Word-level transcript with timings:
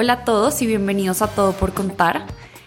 Hola 0.00 0.12
a 0.12 0.24
todos 0.24 0.62
y 0.62 0.66
bienvenidos 0.68 1.22
a 1.22 1.26
Todo 1.26 1.54
por 1.54 1.74
Contar. 1.74 2.24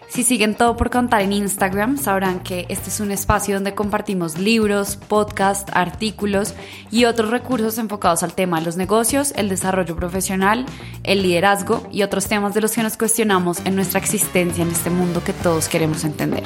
Si 0.09 0.23
siguen 0.23 0.53
Todo 0.53 0.75
por 0.75 0.89
Contar 0.89 1.21
en 1.21 1.31
Instagram, 1.31 1.97
sabrán 1.97 2.41
que 2.41 2.65
este 2.67 2.89
es 2.89 2.99
un 2.99 3.09
espacio 3.09 3.55
donde 3.55 3.73
compartimos 3.73 4.37
libros, 4.37 4.97
podcasts, 4.97 5.71
artículos 5.73 6.55
y 6.91 7.05
otros 7.05 7.29
recursos 7.29 7.77
enfocados 7.77 8.23
al 8.23 8.33
tema 8.33 8.59
de 8.59 8.65
los 8.65 8.75
negocios, 8.75 9.31
el 9.37 9.47
desarrollo 9.47 9.95
profesional, 9.95 10.65
el 11.05 11.21
liderazgo 11.21 11.87
y 11.89 12.03
otros 12.03 12.27
temas 12.27 12.53
de 12.53 12.59
los 12.59 12.73
que 12.73 12.83
nos 12.83 12.97
cuestionamos 12.97 13.59
en 13.63 13.75
nuestra 13.75 14.01
existencia 14.01 14.61
en 14.65 14.69
este 14.69 14.89
mundo 14.89 15.23
que 15.23 15.31
todos 15.31 15.69
queremos 15.69 16.03
entender. 16.03 16.43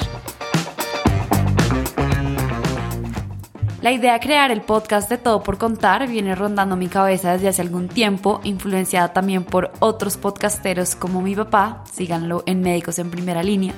La 3.86 3.92
idea 3.92 4.14
de 4.14 4.18
crear 4.18 4.50
el 4.50 4.62
podcast 4.62 5.08
de 5.08 5.16
Todo 5.16 5.44
por 5.44 5.58
Contar 5.58 6.08
viene 6.08 6.34
rondando 6.34 6.74
mi 6.74 6.88
cabeza 6.88 7.34
desde 7.34 7.46
hace 7.46 7.62
algún 7.62 7.86
tiempo, 7.86 8.40
influenciada 8.42 9.12
también 9.12 9.44
por 9.44 9.70
otros 9.78 10.16
podcasteros 10.16 10.96
como 10.96 11.22
mi 11.22 11.36
papá, 11.36 11.84
síganlo 11.92 12.42
en 12.46 12.62
Médicos 12.62 12.98
en 12.98 13.12
Primera 13.12 13.44
Línea, 13.44 13.74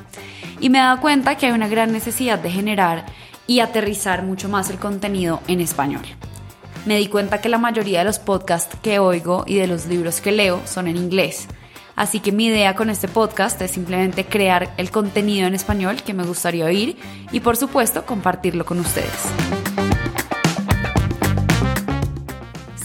y 0.60 0.70
me 0.70 0.78
he 0.78 0.80
dado 0.80 1.02
cuenta 1.02 1.36
que 1.36 1.44
hay 1.44 1.52
una 1.52 1.68
gran 1.68 1.92
necesidad 1.92 2.38
de 2.38 2.50
generar 2.50 3.04
y 3.46 3.60
aterrizar 3.60 4.22
mucho 4.22 4.48
más 4.48 4.70
el 4.70 4.78
contenido 4.78 5.42
en 5.46 5.60
español. 5.60 6.06
Me 6.86 6.96
di 6.96 7.08
cuenta 7.08 7.42
que 7.42 7.50
la 7.50 7.58
mayoría 7.58 7.98
de 7.98 8.06
los 8.06 8.18
podcasts 8.18 8.78
que 8.80 9.00
oigo 9.00 9.44
y 9.46 9.56
de 9.56 9.66
los 9.66 9.84
libros 9.84 10.22
que 10.22 10.32
leo 10.32 10.62
son 10.64 10.88
en 10.88 10.96
inglés. 10.96 11.48
Así 11.96 12.20
que 12.20 12.32
mi 12.32 12.46
idea 12.46 12.74
con 12.74 12.88
este 12.88 13.08
podcast 13.08 13.60
es 13.60 13.72
simplemente 13.72 14.24
crear 14.24 14.72
el 14.78 14.90
contenido 14.90 15.46
en 15.46 15.54
español 15.54 15.96
que 16.02 16.14
me 16.14 16.24
gustaría 16.24 16.64
oír 16.64 16.96
y 17.30 17.40
por 17.40 17.58
supuesto 17.58 18.06
compartirlo 18.06 18.64
con 18.64 18.80
ustedes. 18.80 19.67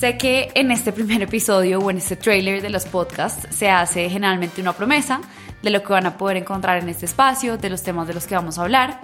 Sé 0.04 0.18
que 0.18 0.52
en 0.56 0.70
este 0.70 0.92
primer 0.92 1.22
episodio 1.22 1.80
o 1.80 1.90
en 1.90 1.96
este 1.96 2.18
trailer 2.18 2.62
de 2.62 2.70
los 2.70 2.84
podcasts 2.84 3.48
se 3.56 3.70
hace 3.70 4.09
generalmente 4.09 4.59
una 4.59 4.73
promesa 4.73 5.22
de 5.62 5.70
lo 5.70 5.82
que 5.82 5.94
van 5.94 6.06
a 6.06 6.18
poder 6.18 6.36
encontrar 6.36 6.84
en 6.84 6.90
este 6.90 7.06
espacio, 7.06 7.56
de 7.56 7.70
los 7.70 7.84
temas 7.84 8.06
de 8.06 8.14
los 8.14 8.28
que 8.28 8.36
vamos 8.36 8.58
a 8.58 8.64
hablar. 8.64 9.00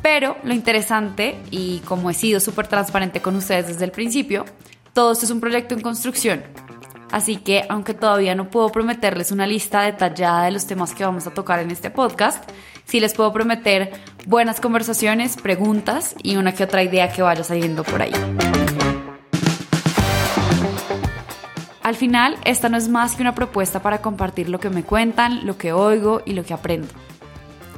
Pero 0.00 0.38
lo 0.42 0.54
interesante, 0.54 1.36
y 1.50 1.80
como 1.80 2.08
he 2.08 2.14
sido 2.14 2.40
súper 2.40 2.66
transparente 2.66 3.20
con 3.20 3.36
ustedes 3.36 3.66
desde 3.66 3.84
el 3.84 3.90
principio, 3.90 4.46
todo 4.94 5.12
esto 5.12 5.26
es 5.26 5.30
un 5.30 5.40
proyecto 5.40 5.74
en 5.74 5.82
construcción. 5.82 6.42
Así 7.10 7.36
que, 7.36 7.66
aunque 7.68 7.92
todavía 7.92 8.34
no 8.34 8.48
puedo 8.48 8.70
prometerles 8.70 9.32
una 9.32 9.46
lista 9.46 9.82
detallada 9.82 10.46
de 10.46 10.52
los 10.52 10.66
temas 10.66 10.94
que 10.94 11.04
vamos 11.04 11.26
a 11.26 11.34
tocar 11.34 11.58
en 11.58 11.70
este 11.70 11.90
podcast, 11.90 12.42
sí 12.86 13.00
les 13.00 13.12
puedo 13.12 13.34
prometer 13.34 13.92
buenas 14.24 14.62
conversaciones, 14.62 15.36
preguntas 15.36 16.14
y 16.22 16.36
una 16.36 16.54
que 16.54 16.64
otra 16.64 16.82
idea 16.82 17.12
que 17.12 17.20
vaya 17.20 17.44
saliendo 17.44 17.84
por 17.84 18.00
ahí. 18.00 18.12
Al 21.92 21.98
final, 21.98 22.38
esta 22.46 22.70
no 22.70 22.78
es 22.78 22.88
más 22.88 23.16
que 23.16 23.20
una 23.20 23.34
propuesta 23.34 23.82
para 23.82 24.00
compartir 24.00 24.48
lo 24.48 24.58
que 24.58 24.70
me 24.70 24.82
cuentan, 24.82 25.46
lo 25.46 25.58
que 25.58 25.74
oigo 25.74 26.22
y 26.24 26.32
lo 26.32 26.42
que 26.42 26.54
aprendo. 26.54 26.88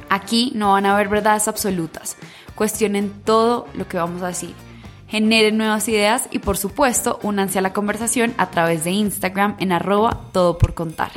Aquí 0.07 0.53
no 0.55 0.71
van 0.71 0.85
a 0.85 0.93
haber 0.93 1.09
verdades 1.09 1.49
absolutas. 1.49 2.15
Cuestionen 2.55 3.11
todo 3.25 3.67
lo 3.73 3.89
que 3.89 3.97
vamos 3.97 4.21
a 4.21 4.27
decir. 4.27 4.53
Generen 5.09 5.57
nuevas 5.57 5.89
ideas 5.89 6.29
y 6.31 6.39
por 6.39 6.55
supuesto 6.55 7.19
únanse 7.23 7.59
a 7.59 7.61
la 7.61 7.73
conversación 7.73 8.33
a 8.37 8.51
través 8.51 8.85
de 8.85 8.91
Instagram 8.91 9.57
en 9.59 9.73
arroba 9.73 10.21
todo 10.31 10.57
por 10.57 10.73
contar. 10.73 11.11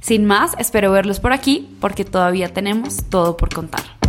Sin 0.00 0.26
más, 0.26 0.52
espero 0.58 0.92
verlos 0.92 1.18
por 1.18 1.32
aquí 1.32 1.74
porque 1.80 2.04
todavía 2.04 2.52
tenemos 2.52 3.04
todo 3.08 3.38
por 3.38 3.54
contar. 3.54 3.99